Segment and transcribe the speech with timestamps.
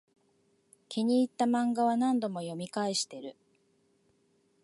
[0.89, 3.35] 気に入ったマンガは何度も読み返してる